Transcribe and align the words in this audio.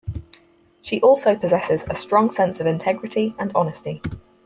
She 0.81 0.99
also 1.01 1.35
possesses 1.35 1.85
a 1.87 1.93
strong 1.93 2.31
sense 2.31 2.59
of 2.59 2.65
integrity 2.65 3.35
and 3.37 3.51
honesty. 3.53 4.01